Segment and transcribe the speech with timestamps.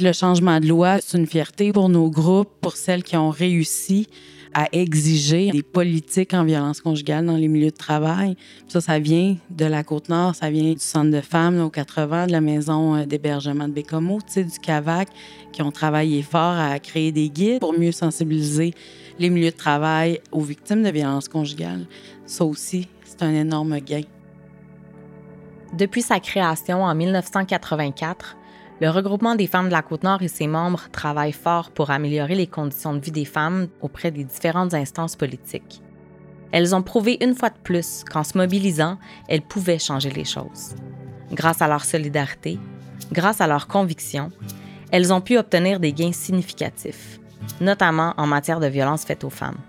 [0.00, 4.08] Le changement de loi, c'est une fierté pour nos groupes, pour celles qui ont réussi
[4.52, 8.36] à exiger des politiques en violence conjugale dans les milieux de travail.
[8.66, 12.32] Ça, ça vient de la Côte-Nord, ça vient du Centre de femmes aux 80, de
[12.32, 15.10] la maison euh, d'hébergement de Bécomo, du CAVAC,
[15.52, 18.74] qui ont travaillé fort à créer des guides pour mieux sensibiliser
[19.20, 21.86] les milieux de travail aux victimes de violences conjugales.
[22.26, 24.02] Ça aussi, c'est un énorme gain.
[25.72, 28.36] Depuis sa création en 1984,
[28.84, 32.46] le regroupement des femmes de la Côte-Nord et ses membres travaillent fort pour améliorer les
[32.46, 35.80] conditions de vie des femmes auprès des différentes instances politiques.
[36.52, 40.74] Elles ont prouvé une fois de plus qu'en se mobilisant, elles pouvaient changer les choses.
[41.32, 42.58] Grâce à leur solidarité,
[43.10, 44.30] grâce à leur conviction,
[44.90, 47.20] elles ont pu obtenir des gains significatifs,
[47.62, 49.62] notamment en matière de violences faites aux femmes.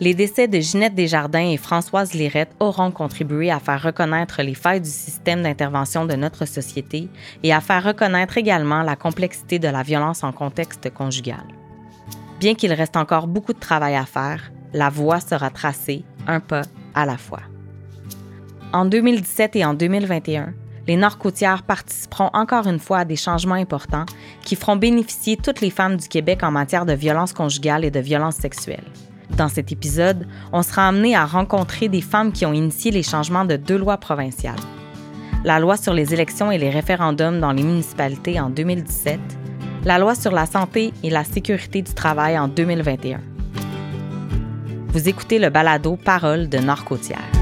[0.00, 4.80] Les décès de Ginette Desjardins et Françoise Lirette auront contribué à faire reconnaître les failles
[4.80, 7.08] du système d'intervention de notre société
[7.42, 11.42] et à faire reconnaître également la complexité de la violence en contexte conjugal.
[12.38, 16.62] Bien qu'il reste encore beaucoup de travail à faire, la voie sera tracée un pas
[16.94, 17.42] à la fois.
[18.72, 20.54] En 2017 et en 2021,
[20.86, 24.06] les Nord-Côtières participeront encore une fois à des changements importants
[24.44, 28.00] qui feront bénéficier toutes les femmes du Québec en matière de violence conjugale et de
[28.00, 28.84] violence sexuelle.
[29.36, 33.44] Dans cet épisode, on sera amené à rencontrer des femmes qui ont initié les changements
[33.44, 34.58] de deux lois provinciales.
[35.44, 39.20] La loi sur les élections et les référendums dans les municipalités en 2017,
[39.84, 43.20] la loi sur la santé et la sécurité du travail en 2021.
[44.88, 47.37] Vous écoutez le balado Parole de Nord-Côtière.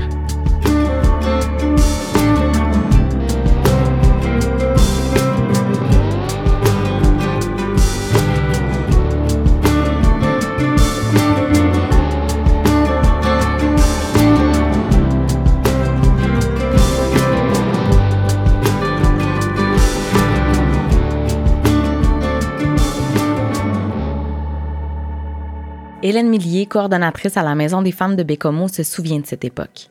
[26.09, 29.91] Hélène Millier, coordonnatrice à la Maison des femmes de Bécomo, se souvient de cette époque.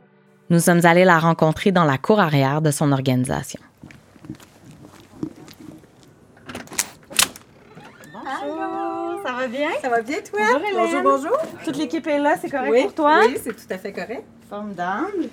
[0.50, 3.60] Nous sommes allés la rencontrer dans la cour arrière de son organisation.
[8.14, 9.70] Bonjour, ça va bien?
[9.82, 10.40] Ça va bien, toi?
[10.54, 11.04] Bonjour, Hélène.
[11.04, 11.38] Bonjour, bonjour.
[11.66, 13.20] Toute l'équipe est là, c'est correct Oui, pour toi?
[13.28, 14.24] Oui, c'est tout à fait correct.
[14.50, 15.28] Formidable.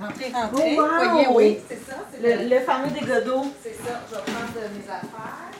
[0.00, 0.76] Rentrez, rentrez.
[0.76, 1.10] Oh, wow.
[1.12, 1.94] Voyez, oui, c'est ça.
[2.12, 3.44] C'est Le, le fameux dégodeau.
[3.62, 4.00] C'est ça.
[4.10, 5.52] Je vais prendre mes affaires.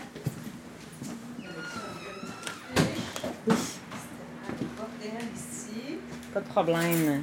[5.34, 5.98] Ici.
[6.32, 7.22] Pas de problème.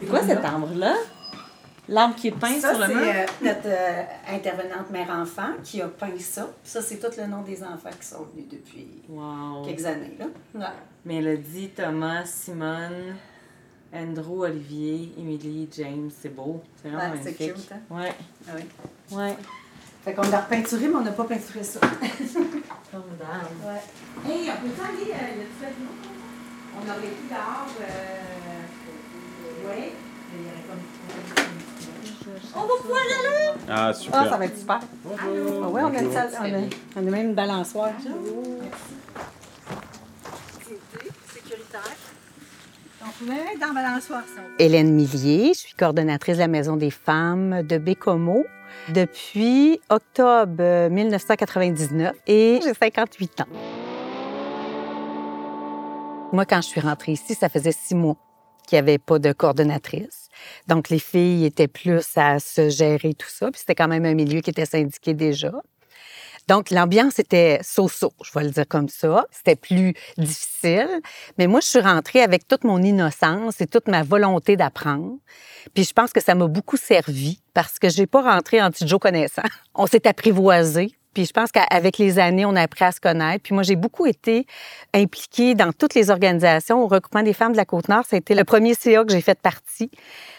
[0.00, 0.94] C'est quoi cet arbre-là?
[1.90, 3.02] L'arbre qui est peint Ça, sur le c'est mur?
[3.06, 6.46] euh, notre euh, intervenante mère-enfant qui a peint ça.
[6.62, 9.64] Ça, c'est tout le nom des enfants qui sont venus depuis Wow.
[9.64, 10.18] quelques années.
[10.18, 10.26] Là.
[10.54, 10.66] Ouais.
[11.06, 13.14] Mélodie, Thomas, Simone,
[13.94, 16.62] Andrew, Olivier, Émilie, James, c'est beau.
[16.82, 17.54] C'est vraiment Ouais, c'est magnifique.
[17.54, 17.80] cute, hein?
[17.96, 18.12] Ouais.
[18.46, 19.16] Ah oui.
[19.16, 19.36] Ouais.
[20.04, 21.80] Fait qu'on l'a repeinturé, mais on n'a pas peinturé ça.
[21.80, 23.48] Formidable.
[23.64, 24.30] Ouais.
[24.30, 26.17] Hey, on peut aller, euh, y a du fait de nous?
[26.76, 29.92] On aurait pu dehors, euh, ouais.
[30.32, 30.86] Mais il y aurait comme-
[32.54, 33.54] On va pouvoir aller là!
[33.68, 34.28] Ah, Ah, super.
[34.30, 34.80] ça va être super.
[35.04, 35.62] Bonjour.
[35.64, 36.48] Ah ouais, on a, une salle, on, a,
[36.96, 37.90] on a même une balançoire.
[41.32, 41.80] sécuritaire.
[43.02, 44.42] On peut même être dans la balançoire, ça.
[44.58, 48.44] Hélène Millier, je suis coordonnatrice de la Maison des femmes de Bécomo
[48.90, 53.46] depuis octobre euh, 1999 et j'ai 58 ans.
[56.30, 58.16] Moi, quand je suis rentrée ici, ça faisait six mois
[58.66, 60.28] qu'il n'y avait pas de coordonnatrice.
[60.66, 63.50] Donc, les filles étaient plus à se gérer tout ça.
[63.50, 65.52] Puis c'était quand même un milieu qui était syndiqué déjà.
[66.46, 69.24] Donc, l'ambiance était so-so, je vais le dire comme ça.
[69.30, 71.00] C'était plus difficile.
[71.38, 75.16] Mais moi, je suis rentrée avec toute mon innocence et toute ma volonté d'apprendre.
[75.72, 78.86] Puis je pense que ça m'a beaucoup servi parce que j'ai pas rentré en petit
[78.98, 79.42] connaissant.
[79.74, 80.92] On s'est apprivoisé.
[81.18, 83.42] Puis je pense qu'avec les années, on a appris à se connaître.
[83.42, 84.46] Puis moi, j'ai beaucoup été
[84.94, 86.80] impliquée dans toutes les organisations.
[86.80, 89.90] Au regroupement des femmes de la Côte-Nord, été le premier CA que j'ai fait partie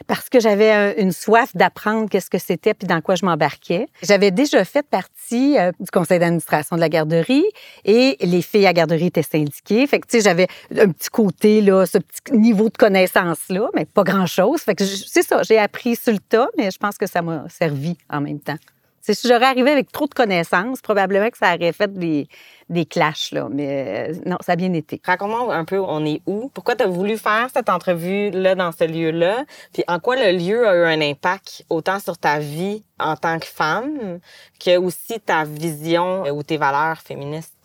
[0.07, 3.87] parce que j'avais une soif d'apprendre qu'est-ce que c'était puis dans quoi je m'embarquais.
[4.03, 7.43] J'avais déjà fait partie euh, du conseil d'administration de la garderie
[7.83, 9.85] et les filles à garderie étaient syndiquées.
[9.85, 10.47] Fait que, tu sais, j'avais
[10.77, 14.61] un petit côté, là, ce petit niveau de connaissance-là, mais pas grand-chose.
[14.61, 17.43] Fait que c'est ça, j'ai appris sur le tas, mais je pense que ça m'a
[17.49, 18.55] servi en même temps.
[19.01, 22.27] Si j'aurais arrivé avec trop de connaissances, probablement que ça aurait fait des,
[22.69, 23.47] des clashs, là.
[23.51, 25.01] Mais euh, non, ça a bien été.
[25.03, 26.49] Raconte-moi un peu, on est où?
[26.53, 29.45] Pourquoi tu as voulu faire cette entrevue-là dans ce lieu-là?
[29.73, 33.39] Puis en quoi le lieu a eu un impact autant sur ta vie en tant
[33.39, 34.19] que femme
[34.59, 37.58] que aussi ta vision ou tes valeurs féministes?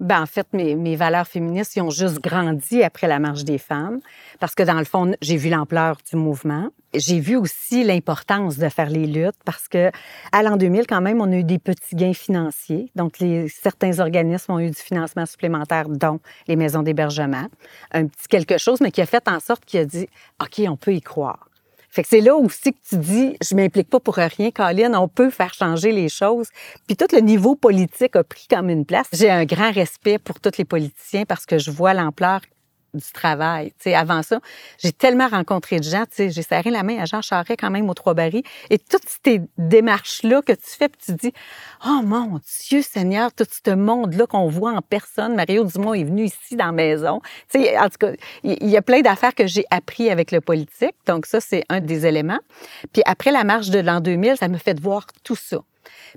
[0.00, 4.00] Ben, en fait, mes, mes valeurs féministes, ont juste grandi après la marche des femmes,
[4.40, 6.70] parce que dans le fond, j'ai vu l'ampleur du mouvement.
[6.94, 9.90] J'ai vu aussi l'importance de faire les luttes, parce que
[10.32, 12.90] à l'an 2000, quand même, on a eu des petits gains financiers.
[12.96, 13.18] Donc,
[13.48, 16.18] certains organismes ont eu du financement supplémentaire, dont
[16.48, 17.46] les maisons d'hébergement.
[17.92, 20.08] Un petit quelque chose, mais qui a fait en sorte qu'il a dit,
[20.40, 21.51] OK, on peut y croire.
[21.94, 25.08] Fait que c'est là aussi que tu dis, je m'implique pas pour rien, Colin, on
[25.08, 26.48] peut faire changer les choses.
[26.86, 29.08] Puis tout le niveau politique a pris comme une place.
[29.12, 32.40] J'ai un grand respect pour tous les politiciens parce que je vois l'ampleur
[32.94, 33.72] du travail.
[33.78, 34.40] sais, avant ça,
[34.78, 36.04] j'ai tellement rencontré de gens.
[36.16, 38.42] J'ai serré la main à Jean Charest quand même aux Trois-Barils.
[38.70, 41.32] Et toutes ces démarches-là que tu fais, puis tu dis,
[41.86, 45.34] oh mon Dieu Seigneur, tout ce monde-là qu'on voit en personne.
[45.34, 47.20] Mario Dumont est venu ici dans la maison.
[47.48, 48.12] sais, en tout cas,
[48.42, 50.94] il y a plein d'affaires que j'ai appris avec le politique.
[51.06, 52.40] Donc ça, c'est un des éléments.
[52.92, 55.58] Puis après la marche de l'an 2000, ça me fait voir tout ça.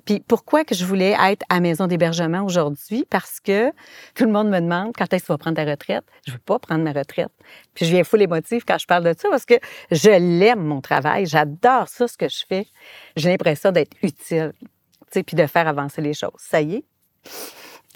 [0.05, 3.05] Puis pourquoi que je voulais être à maison d'hébergement aujourd'hui?
[3.09, 3.71] Parce que
[4.13, 6.03] tout le monde me demande quand est-ce que tu vas prendre ta retraite.
[6.27, 7.31] Je veux pas prendre ma retraite.
[7.73, 9.55] Puis je viens fou les motifs quand je parle de ça parce que
[9.91, 11.25] je l'aime, mon travail.
[11.25, 12.67] J'adore ça, ce que je fais.
[13.15, 14.67] J'ai l'impression d'être utile, tu
[15.11, 16.31] sais, puis de faire avancer les choses.
[16.37, 16.85] Ça y est?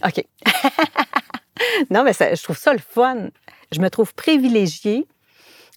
[0.06, 0.24] OK.
[1.90, 3.30] non, mais je trouve ça le fun.
[3.72, 5.08] Je me trouve privilégiée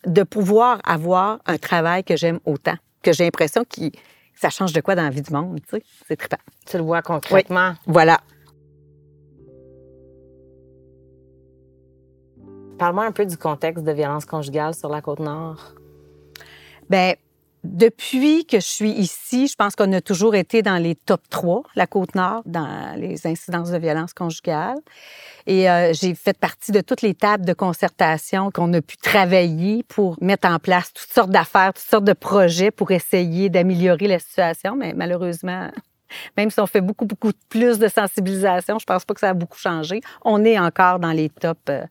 [0.07, 3.93] de pouvoir avoir un travail que j'aime autant, que j'ai l'impression qu'il
[4.35, 5.83] ça change de quoi dans la vie du monde, tu sais?
[6.09, 6.37] C'est trippant.
[6.67, 7.75] Tu le vois concrètement?
[7.87, 8.21] Voilà.
[12.79, 15.75] Parle-moi un peu du contexte de violence conjugale sur la Côte-Nord.
[16.91, 17.15] Bien,
[17.65, 21.63] depuis que je suis ici, je pense qu'on a toujours été dans les top 3,
[21.77, 24.79] la Côte-Nord, dans les incidences de violence conjugale.
[25.47, 29.85] Et euh, j'ai fait partie de toutes les tables de concertation qu'on a pu travailler
[29.85, 34.19] pour mettre en place toutes sortes d'affaires, toutes sortes de projets pour essayer d'améliorer la
[34.19, 34.77] situation.
[34.77, 35.71] Mais malheureusement,
[36.37, 39.35] même si on fait beaucoup, beaucoup plus de sensibilisation, je pense pas que ça a
[39.35, 40.01] beaucoup changé.
[40.25, 41.61] On est encore dans les tops.
[41.69, 41.85] Euh,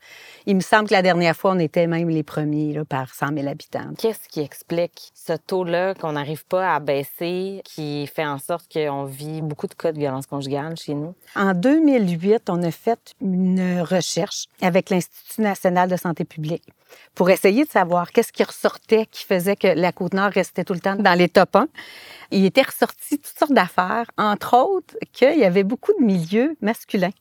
[0.45, 3.33] il me semble que la dernière fois, on était même les premiers là, par 100
[3.35, 3.93] 000 habitants.
[3.97, 9.05] Qu'est-ce qui explique ce taux-là qu'on n'arrive pas à baisser, qui fait en sorte qu'on
[9.05, 11.13] vit beaucoup de cas de violence conjugale chez nous?
[11.35, 16.63] En 2008, on a fait une recherche avec l'Institut national de santé publique
[17.15, 20.79] pour essayer de savoir qu'est-ce qui ressortait qui faisait que la Côte-Nord restait tout le
[20.79, 21.67] temps dans les top 1.
[22.31, 27.11] Il était ressorti toutes sortes d'affaires, entre autres qu'il y avait beaucoup de milieux masculins.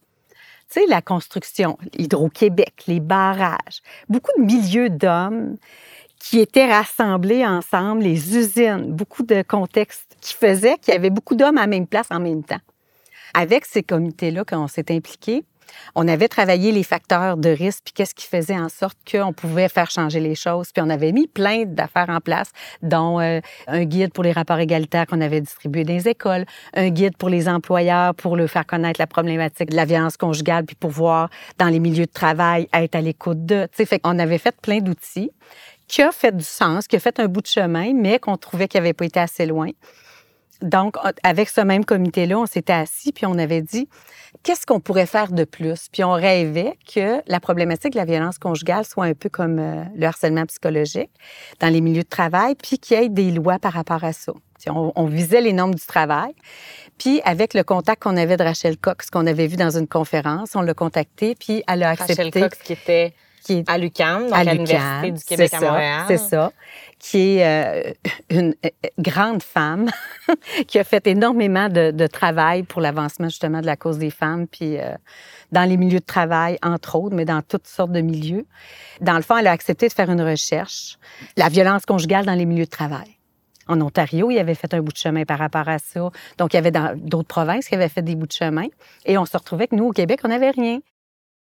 [0.71, 5.57] Tu sais, la construction, Hydro-Québec, les barrages, beaucoup de milieux d'hommes
[6.19, 11.35] qui étaient rassemblés ensemble, les usines, beaucoup de contextes qui faisaient qu'il y avait beaucoup
[11.35, 12.61] d'hommes à la même place en même temps.
[13.33, 15.43] Avec ces comités-là, quand on s'est impliqué,
[15.95, 19.69] on avait travaillé les facteurs de risque, puis qu'est-ce qui faisait en sorte qu'on pouvait
[19.69, 20.71] faire changer les choses.
[20.73, 22.51] Puis on avait mis plein d'affaires en place,
[22.81, 26.89] dont euh, un guide pour les rapports égalitaires qu'on avait distribué dans les écoles, un
[26.89, 30.75] guide pour les employeurs pour leur faire connaître la problématique de la violence conjugale, puis
[30.75, 33.67] pouvoir, dans les milieux de travail, être à l'écoute de.
[33.75, 35.31] Tu sais, qu'on avait fait plein d'outils
[35.87, 38.69] qui a fait du sens, qui a fait un bout de chemin, mais qu'on trouvait
[38.69, 39.71] qu'il n'avait pas été assez loin.
[40.61, 43.89] Donc, avec ce même comité-là, on s'était assis puis on avait dit
[44.43, 45.87] qu'est-ce qu'on pourrait faire de plus?
[45.91, 49.83] Puis on rêvait que la problématique de la violence conjugale soit un peu comme euh,
[49.95, 51.11] le harcèlement psychologique
[51.59, 54.33] dans les milieux de travail, puis qu'il y ait des lois par rapport à ça.
[54.67, 56.33] On, on, visait les normes du travail.
[56.99, 60.51] Puis, avec le contact qu'on avait de Rachel Cox, qu'on avait vu dans une conférence,
[60.55, 62.13] on l'a contacté, puis elle a accepté.
[62.13, 66.03] Rachel Cox, qui était qui est à l'UQAM, donc à, l'Université du Québec à Montréal.
[66.07, 66.51] C'est ça.
[67.01, 67.93] Qui est euh,
[68.29, 68.69] une euh,
[68.99, 69.89] grande femme
[70.67, 74.47] qui a fait énormément de, de travail pour l'avancement justement de la cause des femmes,
[74.47, 74.93] puis euh,
[75.51, 78.45] dans les milieux de travail, entre autres, mais dans toutes sortes de milieux.
[78.99, 80.97] Dans le fond, elle a accepté de faire une recherche,
[81.37, 83.17] la violence conjugale dans les milieux de travail.
[83.67, 86.09] En Ontario, il avait fait un bout de chemin par rapport à ça.
[86.37, 88.65] Donc, il y avait d'autres provinces qui avaient fait des bouts de chemin.
[89.05, 90.79] Et on se retrouvait que nous, au Québec, on n'avait rien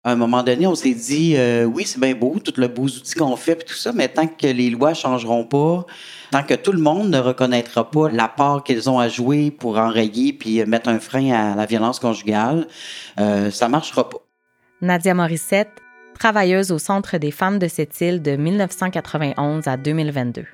[0.09, 2.85] à un moment donné, on s'est dit, euh, oui, c'est bien beau, tout le beau
[2.85, 5.85] outils qu'on fait, puis tout ça, mais tant que les lois changeront pas,
[6.31, 9.79] tant que tout le monde ne reconnaîtra pas la part qu'ils ont à jouer pour
[9.79, 12.67] enrayer puis mettre un frein à la violence conjugale,
[13.21, 14.19] euh, ça marchera pas.
[14.81, 15.73] Nadia Morissette,
[16.19, 20.45] travailleuse au Centre des femmes de cette île de 1991 à 2022.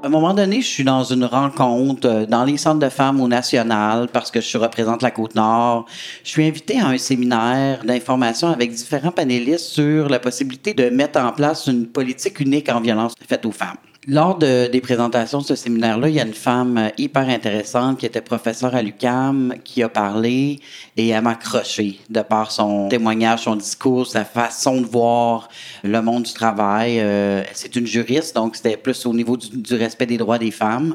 [0.00, 3.20] À un moment donné, je suis dans une rencontre euh, dans les centres de femmes
[3.20, 5.86] au national parce que je représente la Côte-Nord.
[6.22, 11.18] Je suis invité à un séminaire d'information avec différents panélistes sur la possibilité de mettre
[11.18, 13.76] en place une politique unique en violence faite aux femmes.
[14.06, 17.98] Lors de, des présentations de ce séminaire-là, il y a une femme euh, hyper intéressante
[17.98, 20.60] qui était professeure à l'UCAM qui a parlé
[20.96, 25.48] et elle m'a accroché de par son témoignage, son discours, sa façon de voir
[25.82, 27.00] le monde du travail.
[27.00, 30.94] Euh, c'est une juriste, donc c'était plus au niveau du, respect des droits des femmes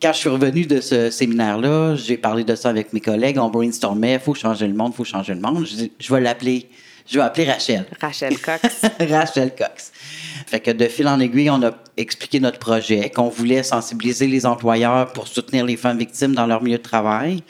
[0.00, 3.50] quand je suis revenu de ce séminaire-là, j'ai parlé de ça avec mes collègues, on
[3.50, 5.66] brainstormait, faut changer le monde, faut changer le monde.
[5.66, 6.70] Je, je vais l'appeler,
[7.06, 7.84] je vais appeler Rachel.
[8.00, 8.82] Rachel Cox.
[9.10, 9.92] Rachel Cox.
[10.46, 14.46] Fait que de fil en aiguille, on a expliqué notre projet, qu'on voulait sensibiliser les
[14.46, 17.42] employeurs pour soutenir les femmes victimes dans leur milieu de travail,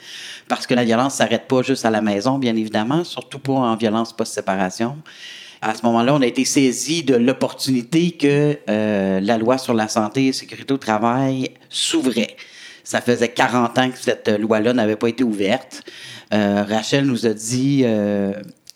[0.47, 3.75] parce que la violence s'arrête pas juste à la maison, bien évidemment, surtout pas en
[3.75, 4.97] violence post-séparation.
[5.61, 9.87] À ce moment-là, on a été saisi de l'opportunité que euh, la loi sur la
[9.87, 12.35] santé et sécurité au travail s'ouvrait.
[12.83, 15.83] Ça faisait 40 ans que cette loi-là n'avait pas été ouverte.
[16.33, 18.33] Euh, Rachel nous a dit euh,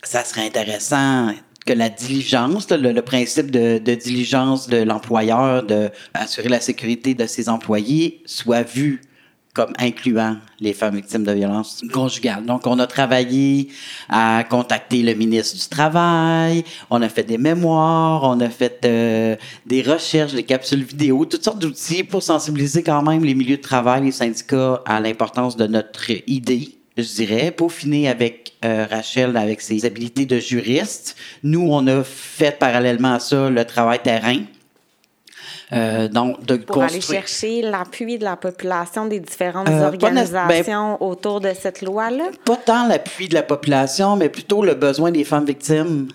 [0.08, 1.34] ça serait intéressant
[1.66, 7.26] que la diligence, le, principe de, de, diligence de l'employeur de assurer la sécurité de
[7.26, 9.02] ses employés soit vu
[9.56, 12.46] comme incluant les femmes victimes de violences conjugales.
[12.46, 13.70] Donc, on a travaillé
[14.10, 19.38] à contacter le ministre du Travail, on a fait des mémoires, on a fait euh,
[19.66, 23.62] des recherches, des capsules vidéo, toutes sortes d'outils pour sensibiliser quand même les milieux de
[23.62, 29.62] travail, les syndicats à l'importance de notre idée je dirais, peaufiner avec euh, Rachel, avec
[29.62, 31.16] ses habiletés de juriste.
[31.44, 34.40] Nous, on a fait parallèlement à ça le travail terrain.
[35.74, 41.06] Euh, donc, de Pour aller chercher l'appui de la population des différentes euh, organisations ben,
[41.06, 42.26] autour de cette loi-là?
[42.46, 46.08] Pas tant l'appui de la population, mais plutôt le besoin des femmes victimes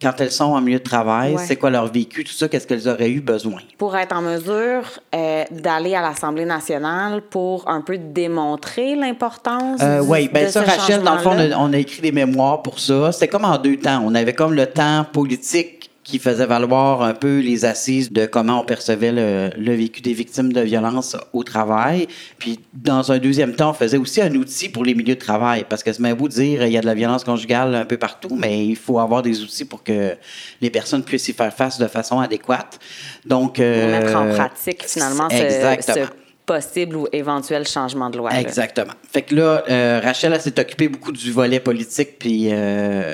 [0.00, 2.88] quand elles sont en milieu de travail, c'est quoi leur vécu, tout ça, qu'est-ce qu'elles
[2.88, 3.60] auraient eu besoin?
[3.78, 10.00] Pour être en mesure euh, d'aller à l'Assemblée nationale pour un peu démontrer l'importance euh,
[10.00, 12.78] Oui, bien ça, Rachel, dans le fond, on a, on a, écrit des mémoires pour
[12.78, 13.10] ça.
[13.10, 14.02] C'était comme en deux temps.
[14.04, 18.62] On avait comme le temps politique qui faisait valoir un peu les assises de comment
[18.62, 22.08] on percevait le, le, vécu des victimes de violences au travail.
[22.38, 25.66] Puis, dans un deuxième temps, on faisait aussi un outil pour les milieux de travail,
[25.68, 27.84] parce que c'est même beau de dire il y a de la violence conjugale un
[27.84, 30.16] peu partout, mais il faut avoir des outils pour que
[30.62, 32.78] les personnes puissent y faire face de façon adéquate.
[33.26, 36.08] Donc, euh, mettre en pratique finalement ce,
[36.46, 38.30] possible ou éventuel changement de loi.
[38.32, 38.94] Exactement.
[39.12, 43.12] Fait que là, euh, Rachel s'est occupée beaucoup du volet politique puis euh,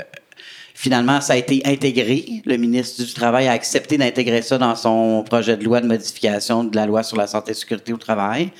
[0.76, 2.42] Finalement, ça a été intégré.
[2.44, 6.64] Le ministre du Travail a accepté d'intégrer ça dans son projet de loi de modification
[6.64, 8.50] de la loi sur la santé et sécurité au travail.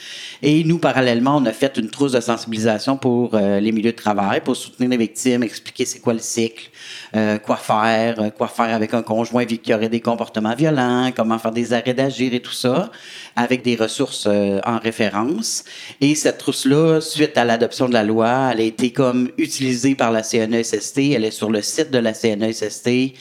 [0.41, 3.97] Et nous, parallèlement, on a fait une trousse de sensibilisation pour euh, les milieux de
[3.97, 6.71] travail, pour soutenir les victimes, expliquer c'est quoi le cycle,
[7.17, 11.41] euh, quoi faire, euh, quoi faire avec un conjoint qui aurait des comportements violents, comment
[11.41, 12.93] faire des arrêts d'agir et tout ça,
[13.35, 15.65] avec des ressources en référence.
[16.01, 20.13] Et cette trousse-là, suite à l'adoption de la loi, elle a été comme utilisée par
[20.13, 20.99] la CNESST.
[20.99, 23.15] Elle est sur le site de la CNESST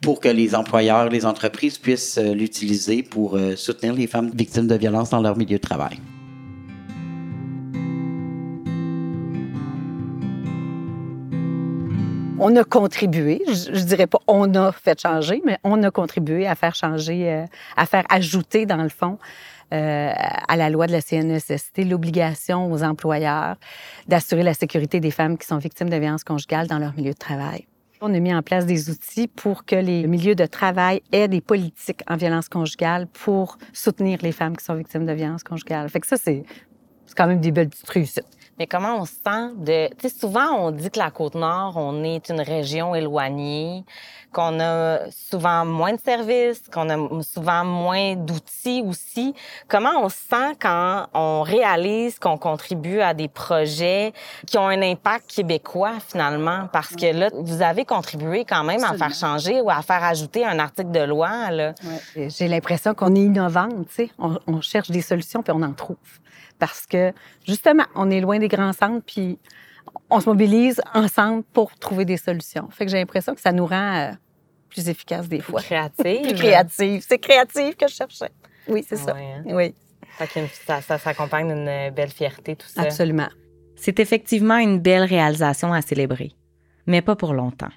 [0.00, 4.66] pour que les employeurs, les entreprises puissent euh, l'utiliser pour euh, soutenir les femmes victimes
[4.66, 5.98] de violences dans leur milieu de travail.
[12.38, 16.46] On a contribué, je, ne dirais pas on a fait changer, mais on a contribué
[16.46, 17.44] à faire changer, euh,
[17.76, 19.18] à faire ajouter dans le fond
[19.72, 23.56] à la loi de la CNESST l'obligation aux employeurs
[24.06, 27.18] d'assurer la sécurité des femmes qui sont victimes de violences conjugales dans leur milieu de
[27.18, 27.66] travail.
[28.00, 31.40] On a mis en place des outils pour que les milieux de travail aient des
[31.40, 35.88] politiques en violence conjugale pour soutenir les femmes qui sont victimes de violences conjugales.
[35.88, 36.44] Fait que ça, c'est
[37.16, 38.26] quand même des belles petites réussites.
[38.58, 39.88] Mais comment on se sent de...
[39.96, 43.84] Tu sais, souvent, on dit que la Côte-Nord, on est une région éloignée,
[44.32, 49.34] qu'on a souvent moins de services, qu'on a souvent moins d'outils aussi.
[49.68, 54.12] Comment on se sent quand on réalise qu'on contribue à des projets
[54.46, 56.68] qui ont un impact québécois, finalement?
[56.72, 60.44] Parce que là, vous avez contribué quand même à faire changer ou à faire ajouter
[60.44, 61.74] un article de loi, là.
[62.16, 62.28] Ouais.
[62.28, 64.10] J'ai l'impression qu'on est innovante, tu sais.
[64.18, 65.96] On, on cherche des solutions, puis on en trouve
[66.58, 67.12] parce que
[67.46, 69.38] justement, on est loin des grands centres, puis
[70.10, 72.68] on se mobilise ensemble pour trouver des solutions.
[72.70, 74.12] Fait que j'ai l'impression que ça nous rend euh,
[74.68, 75.60] plus efficaces des fois.
[75.62, 76.22] Créative.
[76.22, 77.04] plus créative.
[77.08, 78.30] C'est créative que je cherchais.
[78.68, 79.14] Oui, c'est ça.
[79.16, 79.42] hein?
[79.46, 79.74] Oui.
[80.66, 82.82] ça, ça s'accompagne d'une belle fierté, tout ça.
[82.82, 83.28] Absolument.
[83.76, 86.32] C'est effectivement une belle réalisation à célébrer,
[86.86, 87.70] mais pas pour longtemps.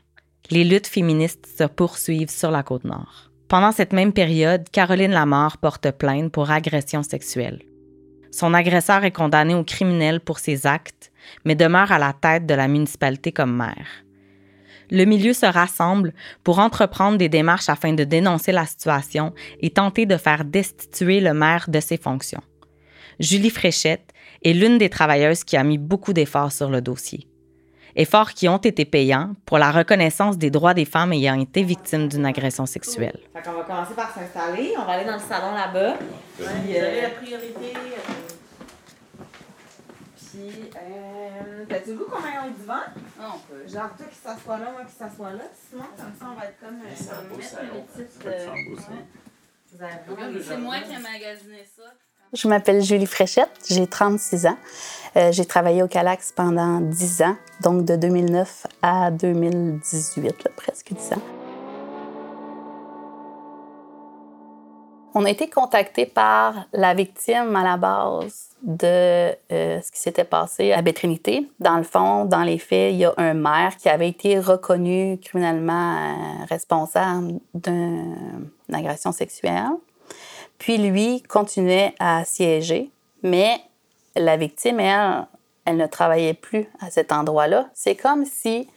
[0.50, 3.30] Les luttes féministes se poursuivent sur la côte nord.
[3.50, 7.62] Pendant cette même période, Caroline Lamarre porte plainte pour agression sexuelle.
[8.32, 11.12] Son agresseur est condamné au criminel pour ses actes,
[11.46, 14.04] mais demeure à la tête de la municipalité comme maire.
[14.92, 20.06] Le milieu se rassemble pour entreprendre des démarches afin de dénoncer la situation et tenter
[20.06, 22.42] de faire destituer le maire de ses fonctions.
[23.20, 27.29] Julie Fréchette est l'une des travailleuses qui a mis beaucoup d'efforts sur le dossier.
[27.96, 32.08] Efforts qui ont été payants pour la reconnaissance des droits des femmes ayant été victimes
[32.08, 33.20] d'une agression sexuelle.
[33.34, 34.74] on va commencer par s'installer.
[34.78, 35.98] On va aller dans le salon là-bas.
[36.38, 37.74] Vous avez la priorité.
[40.16, 42.82] Puis, euh, t'as-tu le goût qu'on aille au divan?
[43.20, 43.68] Ah, on peut.
[43.68, 45.44] Genre, toi qui s'assoit là, moi qui s'assoit là.
[45.70, 46.80] Sinon, comme ça, on va être comme.
[46.82, 48.22] Euh, ça va mettre les petites.
[50.46, 51.94] C'est moi qui ai magasiné ça.
[52.32, 54.58] Je m'appelle Julie Fréchette, j'ai 36 ans.
[55.16, 60.94] Euh, j'ai travaillé au Calax pendant 10 ans, donc de 2009 à 2018, là, presque
[60.94, 61.22] 10 ans.
[65.16, 70.24] On a été contacté par la victime à la base de euh, ce qui s'était
[70.24, 71.50] passé à Bétrinité.
[71.60, 75.18] Dans le fond, dans les faits, il y a un maire qui avait été reconnu
[75.18, 79.72] criminellement euh, responsable d'une agression sexuelle.
[80.60, 82.92] Puis lui continuait à siéger,
[83.24, 83.60] mais
[84.16, 85.26] la victime, elle,
[85.66, 87.70] elle ne travaillait plus à cet endroit-là.
[87.74, 88.68] C'est comme si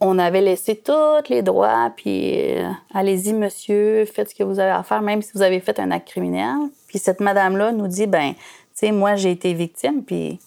[0.00, 4.70] on avait laissé tous les droits, puis euh, allez-y, monsieur, faites ce que vous avez
[4.70, 6.56] à faire, même si vous avez fait un acte criminel.
[6.86, 8.40] Puis cette madame-là nous dit, ben, tu
[8.74, 10.38] sais, moi, j'ai été victime, puis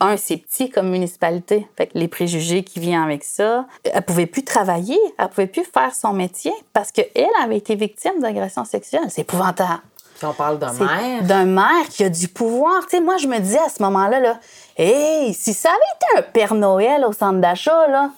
[0.00, 1.66] un, c'est petit comme municipalité.
[1.76, 5.64] Fait que les préjugés qui viennent avec ça, elle pouvait plus travailler, elle pouvait plus
[5.64, 9.04] faire son métier parce qu'elle avait été victime d'agression sexuelle.
[9.08, 9.82] C'est épouvantable.
[10.18, 11.22] Si on parle d'un maire.
[11.22, 12.80] D'un maire qui a du pouvoir.
[12.86, 14.40] Tu sais, moi, je me disais à ce moment-là, là,
[14.76, 18.10] hey, si ça avait été un Père Noël au centre d'achat, là,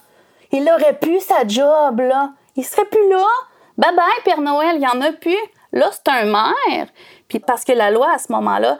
[0.51, 2.31] il aurait pu sa job, là.
[2.57, 3.25] Il serait plus là.
[3.77, 5.37] Bye bye, Père Noël, il y en a plus.
[5.73, 6.89] Là, c'est un maire.
[7.29, 8.79] Puis parce que la loi, à ce moment-là,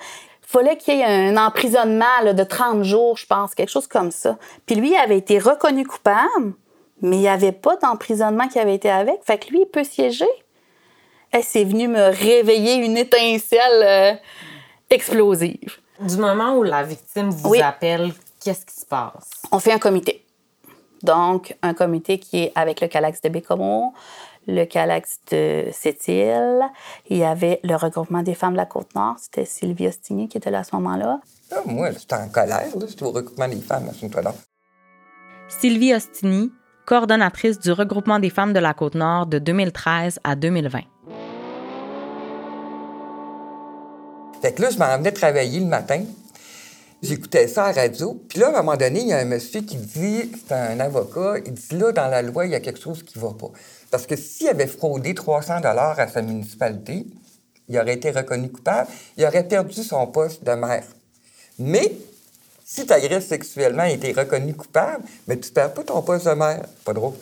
[0.51, 4.11] fallait qu'il y ait un emprisonnement là, de 30 jours, je pense, quelque chose comme
[4.11, 4.37] ça.
[4.67, 6.55] Puis lui, il avait été reconnu coupable,
[7.03, 9.21] mais il n'y avait pas d'emprisonnement qui avait été avec.
[9.25, 10.29] Fait que lui, il peut siéger.
[11.33, 14.13] Elle c'est venu me réveiller une étincelle euh,
[14.91, 15.77] explosive.
[16.01, 17.63] Du moment où la victime vous Oui.
[17.63, 19.29] appelle, qu'est-ce qui se passe?
[19.53, 20.25] On fait un comité.
[21.03, 23.95] Donc, un comité qui est avec le Calax de Bécomo,
[24.47, 26.63] le Calax de Sept-Îles.
[27.09, 29.17] Il y avait le regroupement des femmes de la Côte-Nord.
[29.19, 31.21] C'était Sylvie Ostigny qui était là à ce moment-là.
[31.51, 32.69] Là, moi, j'étais en colère.
[32.77, 32.87] là.
[32.89, 34.35] J'étais au recoupement des femmes à Saint-Ouen.
[35.49, 36.53] Sylvie Ostini,
[36.87, 40.81] coordonnatrice du regroupement des femmes de la Côte-Nord de 2013 à 2020.
[44.41, 46.03] Fait que là, je m'en venais travailler le matin.
[47.03, 48.21] J'écoutais ça à la radio.
[48.29, 50.79] Puis là, à un moment donné, il y a un monsieur qui dit, c'est un
[50.81, 53.51] avocat, il dit là, dans la loi, il y a quelque chose qui va pas.
[53.91, 57.07] Parce que s'il avait fraudé 300 dollars à sa municipalité,
[57.69, 60.85] il aurait été reconnu coupable, il aurait perdu son poste de maire.
[61.59, 61.93] Mais
[62.65, 66.27] si tu agresses sexuellement et tu es reconnu coupable, mais tu perds pas ton poste
[66.27, 66.67] de maire.
[66.85, 67.15] Pas drôle.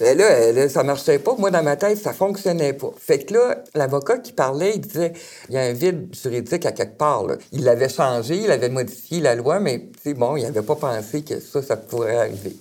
[0.00, 1.34] Ben là, là, ça marchait pas.
[1.38, 2.90] Moi, dans ma tête, ça fonctionnait pas.
[2.98, 5.12] Fait que là, l'avocat qui parlait, il disait,
[5.48, 7.26] il y a un vide juridique à quelque part.
[7.26, 7.36] là.
[7.52, 11.40] Il l'avait changé, il avait modifié la loi, mais bon, il n'avait pas pensé que
[11.40, 12.56] ça, ça pourrait arriver.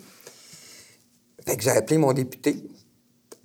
[1.47, 2.63] Fait que j'ai appelé mon député.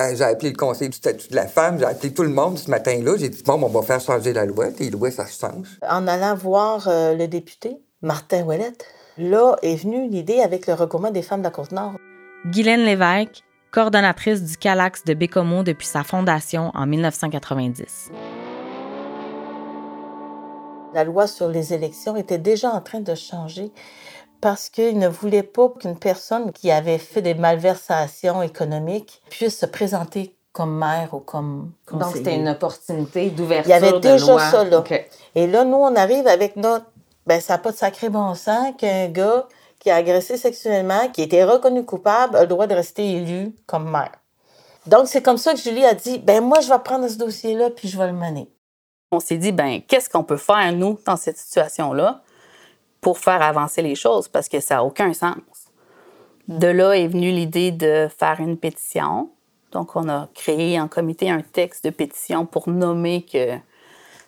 [0.01, 2.59] Euh, J'ai appelé le conseil du statut de la femme, j'ai appelé tout le monde
[2.59, 3.17] ce matin-là.
[3.19, 4.69] J'ai dit, bon, on va faire changer la loi.
[4.79, 5.79] Les lois, ça se change.
[5.87, 8.83] En allant voir euh, le député, Martin Ouellette,
[9.19, 11.97] là est venue l'idée avec le regroupement des femmes de la Côte-Nord.
[12.47, 18.11] Guylaine Lévesque, coordonnatrice du Calax de Bécomo depuis sa fondation en 1990.
[20.93, 23.71] La loi sur les élections était déjà en train de changer
[24.41, 29.67] parce qu'ils ne voulaient pas qu'une personne qui avait fait des malversations économiques puisse se
[29.67, 34.27] présenter comme maire ou comme Donc, c'était une opportunité d'ouverture Il y avait de déjà
[34.33, 34.51] loi.
[34.51, 34.83] ça, là.
[35.37, 36.87] Et là, nous, on arrive avec notre.
[37.27, 39.47] Ben, ça n'a pas de sacré bon sens qu'un gars
[39.81, 43.91] qui a agressé sexuellement, qui été reconnu coupable, a le droit de rester élu comme
[43.91, 44.13] maire.
[44.87, 47.71] Donc, c'est comme ça que Julie a dit ben moi, je vais prendre ce dossier-là,
[47.71, 48.49] puis je vais le mener.
[49.13, 52.23] On s'est dit, ben, qu'est-ce qu'on peut faire, nous, dans cette situation-là,
[53.01, 55.35] pour faire avancer les choses, parce que ça n'a aucun sens.
[56.47, 59.31] De là est venue l'idée de faire une pétition.
[59.73, 63.57] Donc, on a créé en comité un texte de pétition pour nommer que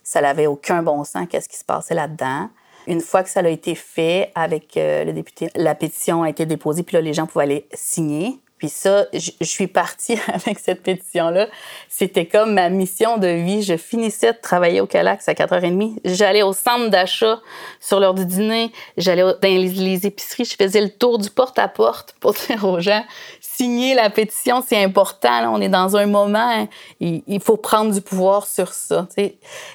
[0.03, 2.49] ça n'avait aucun bon sens, qu'est-ce qui se passait là-dedans.
[2.87, 6.47] Une fois que ça a été fait avec euh, le député, la pétition a été
[6.47, 8.41] déposée, puis là, les gens pouvaient aller signer.
[8.63, 11.49] Puis ça, je suis partie avec cette pétition-là.
[11.89, 13.65] C'était comme ma mission de vie.
[13.65, 15.97] Je finissais de travailler au Calax à 4h30.
[16.05, 17.41] J'allais au centre d'achat
[17.81, 18.71] sur l'heure du dîner.
[18.97, 20.45] J'allais dans les, épiceries.
[20.45, 23.05] Je faisais le tour du porte-à-porte pour dire aux gens,
[23.41, 25.53] signer la pétition, c'est important.
[25.53, 26.69] on est dans un moment,
[27.01, 29.09] il, il faut prendre du pouvoir sur ça.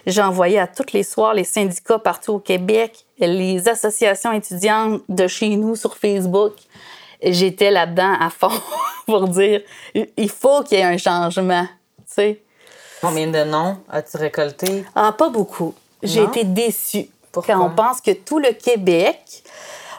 [0.05, 5.57] J'envoyais à tous les soirs les syndicats partout au Québec, les associations étudiantes de chez
[5.57, 6.53] nous sur Facebook.
[7.21, 8.51] J'étais là-dedans à fond
[9.05, 9.61] pour dire,
[9.93, 11.65] il faut qu'il y ait un changement.
[11.99, 12.41] tu sais.
[13.01, 14.83] Combien de noms as-tu récolté?
[14.95, 15.73] Ah, pas beaucoup.
[16.01, 17.09] J'ai été déçue.
[17.31, 17.55] Pourquoi?
[17.55, 19.43] Quand on pense que tout le Québec,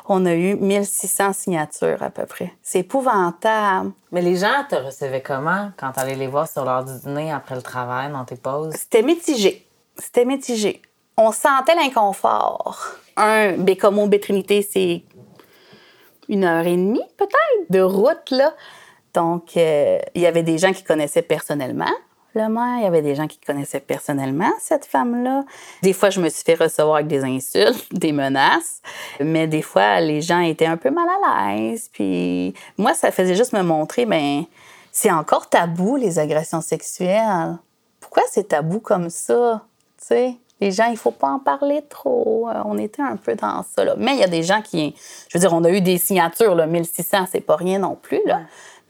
[0.09, 2.53] on a eu 1600 signatures à peu près.
[2.63, 3.93] C'est épouvantable.
[4.11, 7.31] Mais les gens te recevaient comment quand tu allais les voir sur l'heure du dîner
[7.31, 8.75] après le travail, dans tes pauses?
[8.75, 9.67] C'était mitigé.
[9.99, 10.83] C'était mitigé.
[11.17, 12.79] On sentait l'inconfort.
[13.17, 15.03] Un Bécomo Bétrinité, c'est
[16.29, 18.55] une heure et demie peut-être de route là.
[19.15, 21.91] Donc euh, il y avait des gens qui connaissaient personnellement.
[22.35, 22.77] le maire.
[22.79, 25.45] Il y avait des gens qui connaissaient personnellement cette femme-là.
[25.83, 28.81] Des fois, je me suis fait recevoir avec des insultes, des menaces,
[29.19, 31.91] mais des fois, les gens étaient un peu mal à l'aise.
[31.93, 34.45] Puis moi, ça faisait juste me montrer, ben,
[34.93, 37.59] c'est encore tabou, les agressions sexuelles.
[38.01, 39.65] Pourquoi c'est tabou comme ça?
[39.99, 40.35] Tu sais?
[40.61, 42.49] Les gens, il faut pas en parler trop.
[42.49, 43.85] Euh, On était un peu dans ça.
[43.85, 43.95] Là.
[43.97, 44.95] Mais il y a des gens qui.
[45.29, 48.21] Je veux dire, on a eu des signatures, là, 1600, c'est pas rien non plus.
[48.27, 48.41] Là.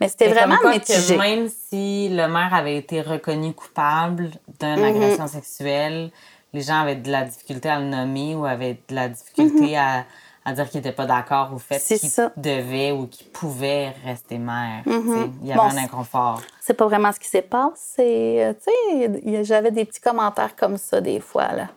[0.01, 1.15] Mais c'était vraiment comme quoi mitigé.
[1.17, 4.85] que même si le maire avait été reconnu coupable d'une Mhm.
[4.85, 6.11] agression sexuelle,
[6.55, 10.05] les gens avaient de la difficulté à le nommer ou avaient de la difficulté à,
[10.49, 11.79] à dire qu'ils n'étaient pas d'accord au fait.
[11.79, 12.33] C'est qu'il ça.
[12.37, 14.39] devait ou qu'il pouvait rester.
[14.39, 14.83] Mhm.
[14.85, 15.31] tu sais.
[15.43, 16.41] Il y avait Bon, un inconfort.
[16.61, 18.55] C'est pas vraiment ce qui s'est passé.
[18.65, 21.53] Euh, j'avais des petits commentaires comme ça des fois.
[21.53, 21.69] Là.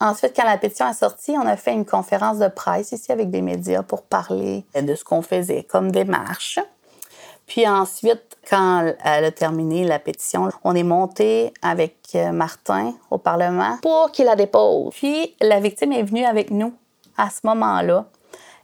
[0.00, 3.30] Ensuite, quand la pétition est sortie, on a fait une conférence de presse ici avec
[3.30, 6.58] des médias pour parler de ce qu'on faisait comme démarche.
[7.46, 13.18] Puis ensuite, quand elle a terminé la pétition, on est monté avec euh, Martin au
[13.18, 14.94] Parlement pour qu'il la dépose.
[14.94, 16.72] Puis la victime est venue avec nous
[17.16, 18.06] à ce moment-là.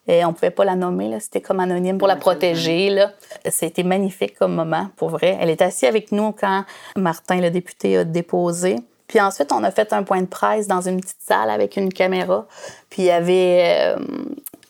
[0.08, 2.90] Et on pouvait pas la nommer, c'était comme anonyme pour la protéger.
[2.90, 3.10] Là.
[3.48, 5.36] C'était magnifique comme moment, pour vrai.
[5.40, 6.64] Elle est assise avec nous quand
[6.96, 8.76] Martin, le député, a déposé.
[9.08, 11.92] Puis ensuite, on a fait un point de presse dans une petite salle avec une
[11.92, 12.46] caméra.
[12.88, 14.04] Puis il y avait euh,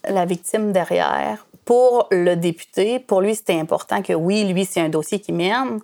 [0.09, 1.47] la victime derrière.
[1.65, 5.81] Pour le député, pour lui, c'était important que oui, lui, c'est un dossier qui mène,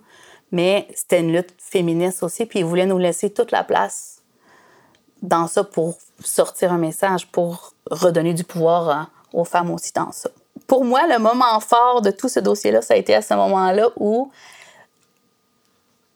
[0.51, 2.45] mais c'était une lutte féministe aussi.
[2.45, 4.12] Puis il voulait nous laisser toute la place
[5.23, 10.11] dans ça pour sortir un message, pour redonner du pouvoir à- aux femmes aussi dans
[10.11, 10.29] ça.
[10.67, 13.89] Pour moi, le moment fort de tout ce dossier-là, ça a été à ce moment-là
[13.97, 14.29] où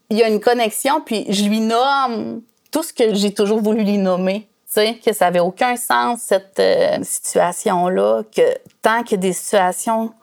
[0.09, 2.41] il y a une connexion, puis je lui nomme
[2.71, 4.47] tout ce que j'ai toujours voulu lui nommer.
[4.67, 8.41] Tu sais, que ça n'avait aucun sens, cette euh, situation-là, que
[8.81, 10.13] tant a des situations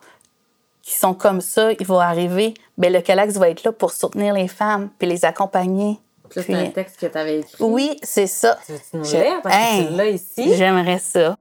[0.83, 4.35] qui sont comme ça, il va arriver, ben le Calax va être là pour soutenir
[4.35, 5.99] les femmes, puis les accompagner.
[6.43, 7.65] Puis là, Puis- c'est un texte que tu avais écrit.
[7.65, 8.59] oui, c'est ça.
[8.67, 9.41] Tu veux-tu nous Je- lire?
[9.43, 10.55] Parce que Hey, tu l'as ici.
[10.57, 11.35] J'aimerais ça.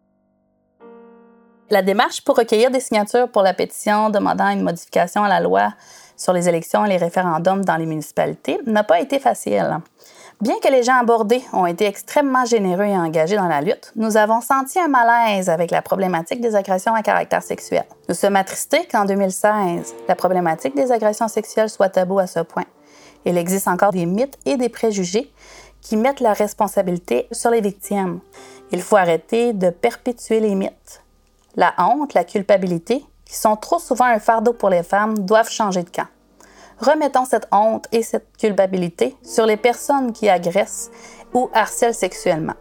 [1.69, 5.73] La démarche pour recueillir des signatures pour la pétition demandant une modification à la loi
[6.15, 9.79] sur les élections et les référendums dans les municipalités n'a pas été facile.
[10.41, 14.17] Bien que les gens abordés ont été extrêmement généreux et engagés dans la lutte, nous
[14.17, 17.83] avons senti un malaise avec la problématique des agressions à caractère sexuel.
[18.09, 22.65] Nous sommes attristés qu'en 2016, la problématique des agressions sexuelles soit tabou à ce point.
[23.25, 25.31] Il existe encore des mythes et des préjugés
[25.81, 28.19] qui mettent la responsabilité sur les victimes.
[28.71, 31.03] Il faut arrêter de perpétuer les mythes.
[31.55, 35.83] La honte, la culpabilité, qui sont trop souvent un fardeau pour les femmes, doivent changer
[35.83, 36.07] de camp.
[36.79, 40.89] Remettons cette honte et cette culpabilité sur les personnes qui agressent
[41.33, 42.55] ou harcèlent sexuellement.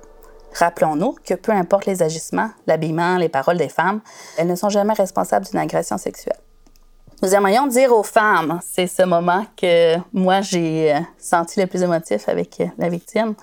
[0.54, 4.00] Rappelons-nous que peu importe les agissements, l'habillement, les paroles des femmes,
[4.36, 6.38] elles ne sont jamais responsables d'une agression sexuelle.
[7.22, 11.80] Nous aimerions dire aux femmes, c'est ce moment que moi j'ai euh, senti le plus
[11.80, 13.34] émotif avec euh, la victime,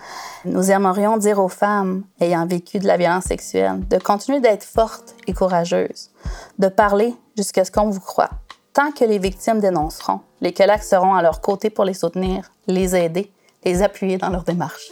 [0.44, 5.16] nous aimerions dire aux femmes ayant vécu de la violence sexuelle de continuer d'être fortes
[5.28, 6.12] et courageuses,
[6.58, 8.32] de parler jusqu'à ce qu'on vous croit.
[8.74, 12.98] Tant que les victimes dénonceront, les collègues seront à leur côté pour les soutenir, les
[12.98, 13.32] aider,
[13.64, 14.92] les appuyer dans leur démarche.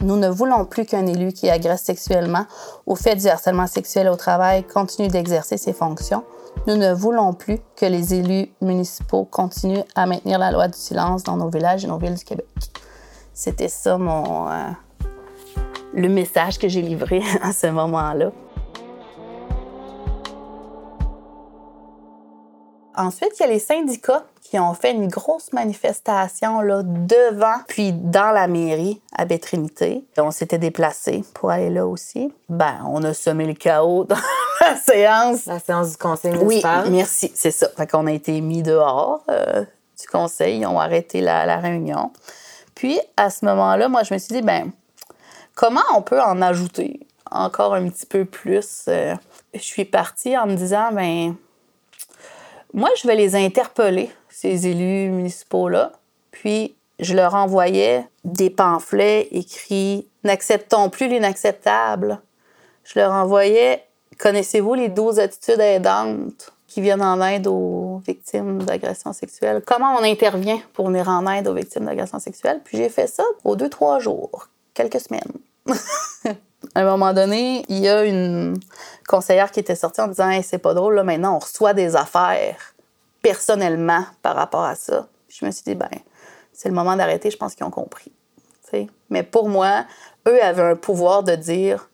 [0.00, 2.46] Nous ne voulons plus qu'un élu qui agresse sexuellement
[2.86, 6.24] ou fait du harcèlement sexuel au travail continue d'exercer ses fonctions.
[6.66, 11.22] Nous ne voulons plus que les élus municipaux continuent à maintenir la loi du silence
[11.22, 12.46] dans nos villages et nos villes du Québec.
[13.34, 14.70] C'était ça mon euh,
[15.92, 18.32] le message que j'ai livré à ce moment-là.
[22.96, 27.92] Ensuite, il y a les syndicats qui ont fait une grosse manifestation là, devant, puis
[27.92, 30.04] dans la mairie à Bétrinité.
[30.16, 32.32] On s'était déplacés pour aller là aussi.
[32.48, 34.14] Ben, on a semé le chaos dans
[34.60, 35.46] la séance.
[35.46, 36.88] La séance du conseil Oui, municipal.
[36.88, 37.66] merci, c'est ça.
[37.76, 39.64] Fait qu'on a été mis dehors euh,
[40.00, 42.12] du conseil, ils ont arrêté la, la réunion.
[42.76, 44.70] Puis, à ce moment-là, moi, je me suis dit, ben,
[45.56, 48.84] comment on peut en ajouter encore un petit peu plus?
[48.86, 49.16] Euh,
[49.52, 51.34] je suis partie en me disant, ben,
[52.74, 55.92] moi, je vais les interpeller, ces élus municipaux-là.
[56.30, 62.20] Puis, je leur envoyais des pamphlets écrits N'acceptons plus l'inacceptable.
[62.82, 63.84] Je leur envoyais
[64.18, 69.62] Connaissez-vous les 12 attitudes aidantes qui viennent en aide aux victimes d'agressions sexuelles?
[69.66, 72.60] Comment on intervient pour venir en aide aux victimes d'agressions sexuelles?
[72.64, 75.32] Puis j'ai fait ça aux deux, trois jours, quelques semaines.
[76.74, 78.58] à un moment donné, il y a une
[79.06, 82.74] conseillère qui était sortie en disant c'est pas drôle, là, maintenant on reçoit des affaires
[83.22, 85.08] personnellement par rapport à ça.
[85.28, 85.88] Je me suis dit, ben,
[86.52, 88.12] c'est le moment d'arrêter, je pense qu'ils ont compris.
[89.10, 89.84] Mais pour moi,
[90.26, 91.88] eux avaient un pouvoir de dire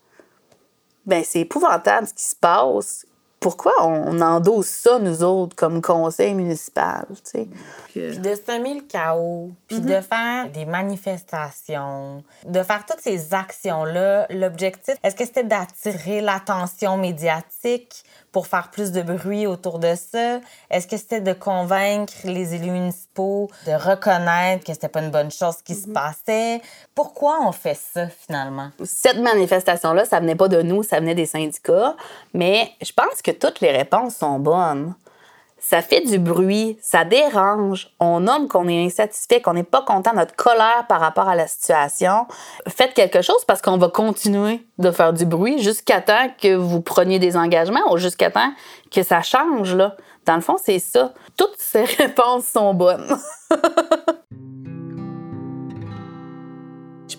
[1.06, 3.06] ben, c'est épouvantable ce qui se passe.
[3.40, 7.07] Pourquoi on endosse ça, nous autres, comme conseil municipal?
[7.09, 7.48] tu sais?
[7.88, 14.26] Puis de semer le chaos, puis de faire des manifestations, de faire toutes ces actions-là,
[14.29, 20.40] l'objectif, est-ce que c'était d'attirer l'attention médiatique pour faire plus de bruit autour de ça?
[20.70, 25.30] Est-ce que c'était de convaincre les élus municipaux de reconnaître que c'était pas une bonne
[25.30, 26.60] chose qui se passait?
[26.94, 28.70] Pourquoi on fait ça, finalement?
[28.84, 31.96] Cette manifestation-là, ça venait pas de nous, ça venait des syndicats,
[32.34, 34.94] mais je pense que toutes les réponses sont bonnes.
[35.61, 40.14] Ça fait du bruit, ça dérange, on nomme qu'on est insatisfait, qu'on n'est pas content,
[40.14, 42.27] notre colère par rapport à la situation.
[42.66, 46.81] Faites quelque chose parce qu'on va continuer de faire du bruit jusqu'à temps que vous
[46.81, 48.53] preniez des engagements ou jusqu'à temps
[48.90, 49.75] que ça change.
[49.75, 49.96] Là.
[50.25, 51.12] Dans le fond, c'est ça.
[51.37, 53.16] Toutes ces réponses sont bonnes.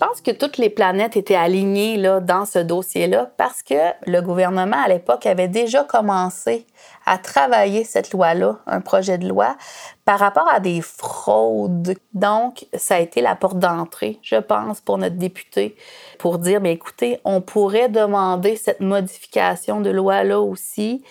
[0.02, 3.76] Pense que toutes les planètes étaient alignées là, dans ce dossier-là parce que
[4.08, 6.66] le gouvernement, à l'époque, avait déjà commencé
[7.06, 9.56] à travailler cette loi-là, un projet de loi,
[10.04, 11.94] par rapport à des fraudes.
[12.16, 15.76] Donc, ça a été la porte d'entrée, je pense, pour notre député,
[16.18, 21.04] pour dire, écoutez, on pourrait demander cette modification de loi-là aussi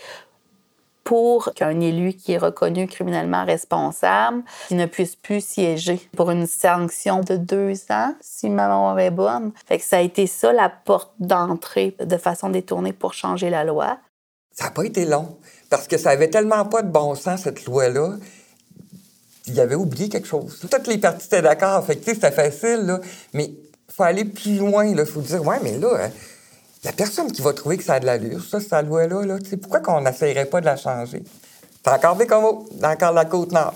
[1.10, 6.46] pour qu'un élu qui est reconnu criminellement responsable qui ne puisse plus siéger pour une
[6.46, 9.50] sanction de deux ans, si ma mémoire est bonne.
[9.66, 13.64] Fait que ça a été ça la porte d'entrée de façon détournée pour changer la
[13.64, 13.98] loi.
[14.52, 15.36] Ça n'a pas été long,
[15.68, 18.12] parce que ça avait tellement pas de bon sens, cette loi-là.
[19.48, 20.60] Il avait oublié quelque chose.
[20.60, 21.84] Toutes les parties étaient d'accord.
[21.84, 23.00] Fait que, c'était facile, là.
[23.34, 24.84] Mais il faut aller plus loin.
[24.84, 26.10] Il faut dire, ouais, mais là, hein,
[26.82, 29.24] il n'y a personne qui va trouver que ça a de l'allure, ça, cette loi-là.
[29.24, 29.36] Là.
[29.60, 31.22] Pourquoi qu'on n'essayerait pas de la changer?
[31.84, 33.74] C'est encore c'est encore la Côte-Nord.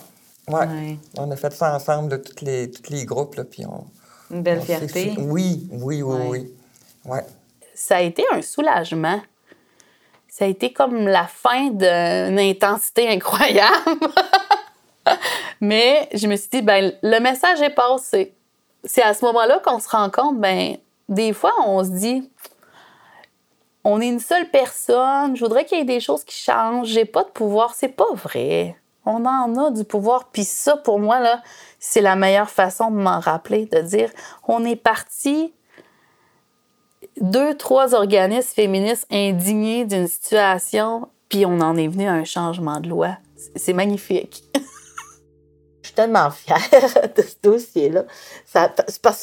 [0.49, 0.67] Ouais.
[0.67, 0.99] Ouais.
[1.19, 3.85] On a fait ça ensemble, là, tous les, tous les groupes, là, puis on...
[4.31, 5.15] Une belle on fierté.
[5.19, 6.29] Oui, oui, oui, Ouais.
[6.29, 6.55] oui.
[7.05, 7.25] Ouais.
[7.75, 9.21] Ça a été un soulagement.
[10.29, 14.01] Ça a été comme la fin d'une intensité incroyable.
[15.61, 18.35] Mais je me suis dit, ben, le message est passé.
[18.85, 20.77] C'est à ce moment-là qu'on se rend compte, ben,
[21.09, 22.31] des fois, on se dit,
[23.85, 27.05] on est une seule personne, je voudrais qu'il y ait des choses qui changent, j'ai
[27.05, 27.75] pas de pouvoir.
[27.75, 28.77] C'est pas vrai.
[29.07, 30.31] On en a du pouvoir.
[30.33, 31.43] Puis ça, pour moi, là,
[31.79, 34.11] c'est la meilleure façon de m'en rappeler, de dire,
[34.49, 35.53] on est parti
[37.21, 42.81] deux, trois organismes féministes indignés d'une situation, puis on en est venu à un changement
[42.81, 43.19] de loi.
[43.57, 44.43] C'est- magnifique.
[45.83, 46.59] Je suis tellement fière
[47.15, 48.05] de ce dossier-là.
[48.47, 48.73] Ça-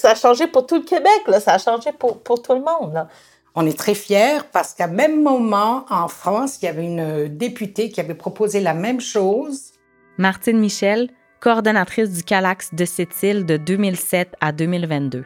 [0.03, 3.07] a changé pour tout le Québec, ça a changé pour, tout le monde.
[3.53, 7.89] On est très fiers parce qu'à même moment, en France, il y avait une députée
[7.89, 9.71] qui avait proposé la même chose.
[10.17, 11.09] Martine Michel,
[11.41, 15.25] coordonnatrice du CALAX de Sept-Îles de 2007 à 2022.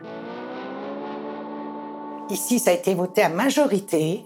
[2.31, 4.25] Ici, ça a été voté à majorité.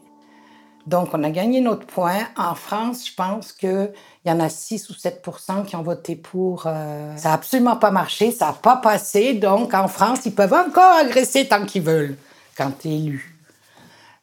[0.87, 2.19] Donc, on a gagné notre point.
[2.37, 3.91] En France, je pense qu'il
[4.25, 5.21] y en a 6 ou 7
[5.67, 6.63] qui ont voté pour.
[6.67, 9.33] euh, Ça n'a absolument pas marché, ça n'a pas passé.
[9.33, 12.15] Donc, en France, ils peuvent encore agresser tant qu'ils veulent
[12.57, 13.38] quand tu es élu.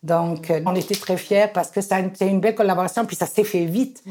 [0.07, 3.45] Donc, euh, on était très fiers parce que été une belle collaboration, puis ça s'est
[3.45, 4.05] fait vite.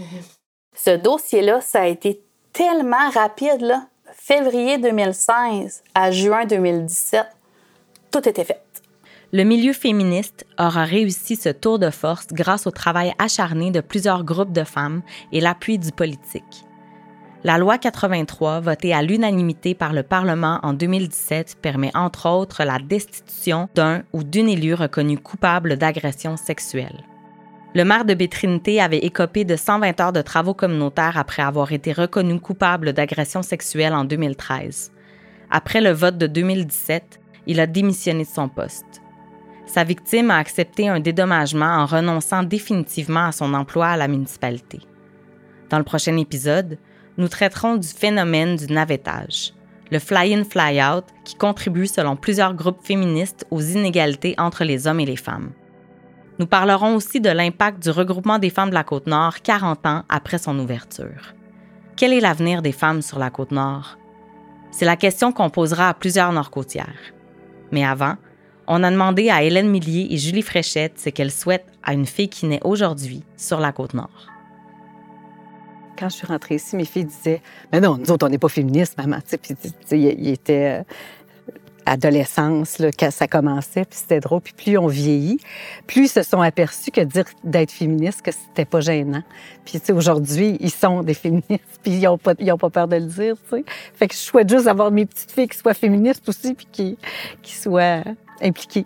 [0.75, 3.87] Ce dossier-là, ça a été tellement rapide, là.
[4.13, 7.25] Février 2016 à juin 2017,
[8.11, 8.61] tout était fait.
[9.31, 14.23] Le milieu féministe aura réussi ce tour de force grâce au travail acharné de plusieurs
[14.23, 16.65] groupes de femmes et l'appui du politique.
[17.45, 22.79] La loi 83, votée à l'unanimité par le Parlement en 2017, permet entre autres la
[22.79, 27.03] destitution d'un ou d'une élue reconnue coupable d'agression sexuelle.
[27.75, 31.93] Le maire de Bétrinité avait écopé de 120 heures de travaux communautaires après avoir été
[31.93, 34.91] reconnu coupable d'agression sexuelle en 2013.
[35.51, 39.03] Après le vote de 2017, il a démissionné de son poste.
[39.67, 44.79] Sa victime a accepté un dédommagement en renonçant définitivement à son emploi à la municipalité.
[45.69, 46.79] Dans le prochain épisode,
[47.17, 49.53] nous traiterons du phénomène du navettage,
[49.91, 55.05] le fly-in, fly-out, qui contribue selon plusieurs groupes féministes aux inégalités entre les hommes et
[55.05, 55.51] les femmes.
[56.39, 60.37] Nous parlerons aussi de l'impact du regroupement des femmes de la Côte-Nord 40 ans après
[60.37, 61.33] son ouverture.
[61.95, 63.97] Quel est l'avenir des femmes sur la Côte-Nord?
[64.71, 67.13] C'est la question qu'on posera à plusieurs Nord-Côtières.
[67.71, 68.15] Mais avant,
[68.67, 72.29] on a demandé à Hélène Millier et Julie Fréchette ce qu'elles souhaitent à une fille
[72.29, 74.34] qui naît aujourd'hui sur la Côte-Nord.
[75.97, 78.49] Quand je suis rentrée ici, mes filles disaient Mais non, nous autres, on n'est pas
[78.49, 79.17] féministes, maman.
[79.17, 79.55] Tu sais, Puis,
[79.91, 80.83] ils étaient euh,
[81.85, 84.41] adolescence, là, quand ça commençait, puis c'était drôle.
[84.41, 85.39] Puis plus on vieillit,
[85.87, 89.23] plus ils se sont aperçus que dire d'être féministe, que c'était pas gênant.
[89.63, 91.49] Puis, tu sais, aujourd'hui, ils sont des féministes,
[91.83, 93.65] puis ils n'ont pas, pas peur de le dire, tu sais.
[93.93, 96.97] Fait que je souhaite juste avoir mes petites filles qui soient féministes aussi, puis qui,
[97.41, 98.03] qui soient
[98.41, 98.85] impliquées.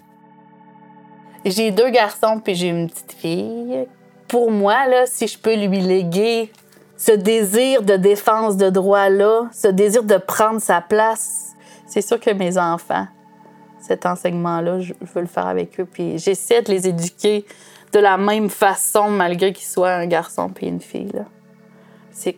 [1.46, 3.88] J'ai deux garçons puis j'ai une petite fille
[4.28, 6.52] pour moi, là, si je peux lui léguer
[7.00, 11.56] ce désir de défense de droit-là, ce désir de prendre sa place,
[11.88, 13.08] c'est sûr que mes enfants,
[13.80, 15.86] cet enseignement-là, je veux le faire avec eux.
[15.86, 17.46] Puis j'essaie de les éduquer
[17.94, 21.24] de la même façon, malgré qu'ils soient un garçon puis une fille.
[22.12, 22.36] C'est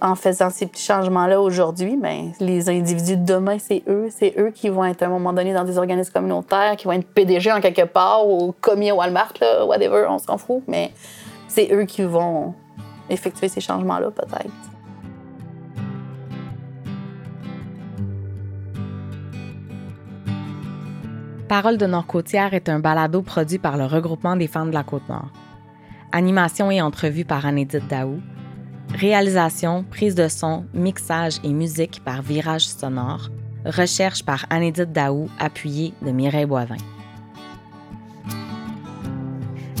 [0.00, 4.10] en faisant ces petits changements-là aujourd'hui, ben, les individus de demain, c'est eux.
[4.16, 6.92] C'est eux qui vont être à un moment donné dans des organismes communautaires, qui vont
[6.92, 10.62] être PDG en quelque part ou commis au Walmart, là, whatever, on s'en fout.
[10.68, 10.92] Mais
[11.48, 12.54] c'est eux qui vont
[13.10, 14.52] effectuer ces changements-là, peut-être.
[21.48, 25.30] Parole de Nord-Côtière est un balado produit par le regroupement des femmes de la Côte-Nord.
[26.12, 28.20] Animation et entrevue par Anédite Daou.
[28.94, 33.30] Réalisation, prise de son, mixage et musique par Virage Sonore.
[33.64, 36.76] Recherche par Anédite Daou, appuyée de Mireille Boivin.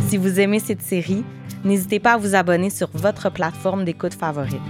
[0.06, 1.22] Si vous aimez cette série,
[1.64, 4.60] n'hésitez pas à vous abonner sur votre plateforme d'écoute favorite.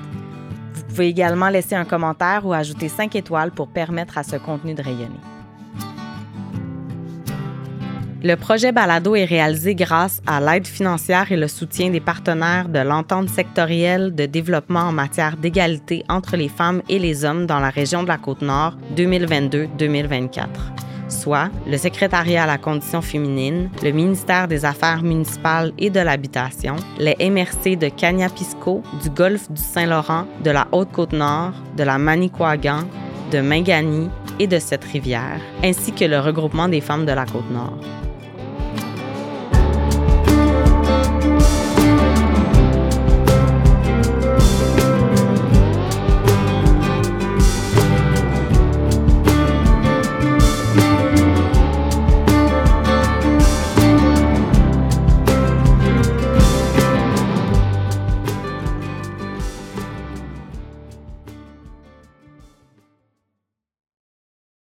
[0.74, 4.74] Vous pouvez également laisser un commentaire ou ajouter 5 étoiles pour permettre à ce contenu
[4.74, 5.20] de rayonner.
[8.20, 12.80] Le projet Balado est réalisé grâce à l'aide financière et le soutien des partenaires de
[12.80, 17.70] l'entente sectorielle de développement en matière d'égalité entre les femmes et les hommes dans la
[17.70, 20.87] région de la Côte-Nord 2022-2024
[21.66, 27.16] le secrétariat à la condition féminine, le ministère des Affaires municipales et de l'Habitation, les
[27.30, 32.84] MRC de Cagnapisco, du Golfe du Saint-Laurent, de la Haute-Côte-Nord, de la Manicouagan,
[33.32, 38.07] de Mingani et de cette rivière, ainsi que le regroupement des femmes de la Côte-Nord.